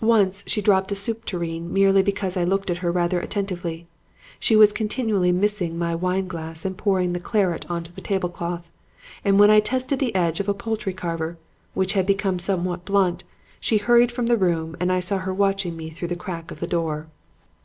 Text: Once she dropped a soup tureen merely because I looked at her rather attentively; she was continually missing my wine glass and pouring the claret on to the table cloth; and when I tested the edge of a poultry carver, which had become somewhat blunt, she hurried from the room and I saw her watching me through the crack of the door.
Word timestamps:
Once 0.00 0.44
she 0.46 0.62
dropped 0.62 0.92
a 0.92 0.94
soup 0.94 1.24
tureen 1.24 1.72
merely 1.72 2.00
because 2.00 2.36
I 2.36 2.44
looked 2.44 2.70
at 2.70 2.76
her 2.76 2.92
rather 2.92 3.18
attentively; 3.18 3.88
she 4.38 4.54
was 4.54 4.70
continually 4.70 5.32
missing 5.32 5.76
my 5.76 5.92
wine 5.92 6.28
glass 6.28 6.64
and 6.64 6.78
pouring 6.78 7.12
the 7.14 7.18
claret 7.18 7.68
on 7.68 7.82
to 7.82 7.92
the 7.92 8.00
table 8.00 8.28
cloth; 8.28 8.70
and 9.24 9.40
when 9.40 9.50
I 9.50 9.58
tested 9.58 9.98
the 9.98 10.14
edge 10.14 10.38
of 10.38 10.48
a 10.48 10.54
poultry 10.54 10.92
carver, 10.92 11.36
which 11.74 11.94
had 11.94 12.06
become 12.06 12.38
somewhat 12.38 12.84
blunt, 12.84 13.24
she 13.58 13.78
hurried 13.78 14.12
from 14.12 14.26
the 14.26 14.36
room 14.36 14.76
and 14.78 14.92
I 14.92 15.00
saw 15.00 15.18
her 15.18 15.34
watching 15.34 15.76
me 15.76 15.90
through 15.90 16.06
the 16.14 16.14
crack 16.14 16.52
of 16.52 16.60
the 16.60 16.68
door. 16.68 17.08